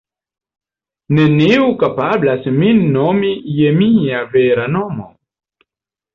[1.17, 5.09] Neniu kapablas min nomi je mia vera nomo.